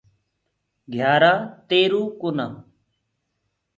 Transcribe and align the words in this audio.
گھيآرآ 0.93 1.33
تيروُ 1.67 2.01
ڪونآ۔ 2.19 2.47